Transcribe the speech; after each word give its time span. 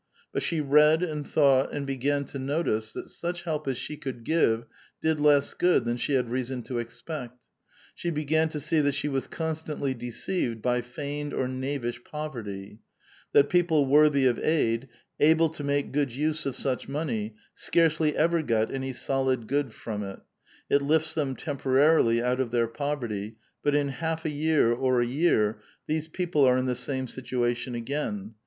But 0.33 0.41
she 0.41 0.61
read 0.61 1.03
and 1.03 1.27
thought 1.27 1.71
and 1.71 1.85
began 1.85 2.25
to 2.25 2.39
notice 2.39 2.91
that 2.93 3.11
such 3.11 3.43
help 3.43 3.67
as 3.67 3.77
she 3.77 3.97
could 3.97 4.23
give 4.23 4.65
did 4.99 5.19
less 5.19 5.53
good 5.53 5.85
than 5.85 5.95
she 5.95 6.13
had 6.13 6.27
reason 6.31 6.63
to 6.63 6.79
expect. 6.79 7.37
She 7.93 8.09
began 8.09 8.49
to 8.49 8.59
see 8.59 8.79
that 8.81 8.93
she 8.95 9.07
wjis 9.07 9.29
constantl}* 9.29 9.95
deceived 9.95 10.59
by 10.59 10.81
feigned 10.81 11.35
or 11.35 11.47
knavish 11.47 12.03
poverty; 12.03 12.79
that 13.33 13.51
people 13.51 13.85
worthy 13.85 14.25
of 14.25 14.39
aid, 14.39 14.89
able 15.19 15.49
to 15.49 15.63
make 15.63 15.91
good 15.91 16.11
use 16.15 16.47
of 16.47 16.55
such 16.55 16.89
money, 16.89 17.35
scarcely 17.53 18.17
ever 18.17 18.41
got 18.41 18.73
any 18.73 18.93
solid 18.93 19.45
good 19.47 19.71
from 19.71 20.01
it; 20.01 20.19
it 20.67 20.81
lifts 20.81 21.13
them 21.13 21.35
temporarily 21.35 22.23
out 22.23 22.39
of 22.39 22.49
their 22.49 22.65
poverty, 22.67 23.35
but 23.61 23.75
in 23.75 23.89
half 23.89 24.25
a 24.25 24.31
year 24.31 24.71
or 24.71 24.99
a 24.99 25.05
year 25.05 25.61
these 25.85 26.07
people 26.07 26.43
are 26.43 26.57
in 26.57 26.65
the 26.65 26.73
same 26.73 27.07
situation 27.07 27.75
again. 27.75 28.33